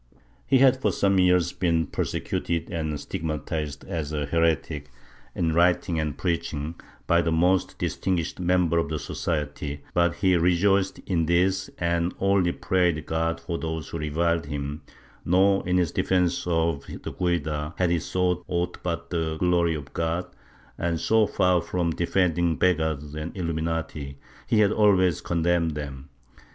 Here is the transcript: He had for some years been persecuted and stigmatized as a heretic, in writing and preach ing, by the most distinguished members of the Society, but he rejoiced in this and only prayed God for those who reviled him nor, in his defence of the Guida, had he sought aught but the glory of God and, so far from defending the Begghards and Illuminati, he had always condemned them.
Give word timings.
He 0.47 0.57
had 0.57 0.81
for 0.81 0.91
some 0.91 1.19
years 1.19 1.53
been 1.53 1.85
persecuted 1.85 2.71
and 2.71 2.99
stigmatized 2.99 3.85
as 3.85 4.11
a 4.11 4.25
heretic, 4.25 4.89
in 5.35 5.53
writing 5.53 5.99
and 5.99 6.17
preach 6.17 6.51
ing, 6.55 6.73
by 7.05 7.21
the 7.21 7.31
most 7.31 7.77
distinguished 7.77 8.39
members 8.39 8.79
of 8.83 8.89
the 8.89 8.97
Society, 8.97 9.83
but 9.93 10.15
he 10.15 10.35
rejoiced 10.37 10.97
in 11.05 11.27
this 11.27 11.69
and 11.77 12.15
only 12.19 12.51
prayed 12.51 13.05
God 13.05 13.39
for 13.39 13.59
those 13.59 13.89
who 13.89 13.99
reviled 13.99 14.47
him 14.47 14.81
nor, 15.23 15.63
in 15.67 15.77
his 15.77 15.91
defence 15.91 16.47
of 16.47 16.83
the 16.87 17.11
Guida, 17.13 17.75
had 17.77 17.91
he 17.91 17.99
sought 17.99 18.43
aught 18.47 18.81
but 18.81 19.11
the 19.11 19.37
glory 19.37 19.75
of 19.75 19.93
God 19.93 20.25
and, 20.79 20.99
so 20.99 21.27
far 21.27 21.61
from 21.61 21.91
defending 21.91 22.57
the 22.57 22.73
Begghards 22.73 23.13
and 23.13 23.37
Illuminati, 23.37 24.17
he 24.47 24.61
had 24.61 24.71
always 24.71 25.21
condemned 25.21 25.75
them. 25.75 26.09